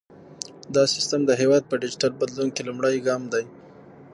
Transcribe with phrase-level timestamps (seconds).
[0.75, 3.43] دا سیستم د هیواد په ډیجیټل بدلون کې لومړی ګام دی۔